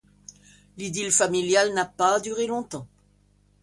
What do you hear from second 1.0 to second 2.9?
familiale n'a pas duré longtemps.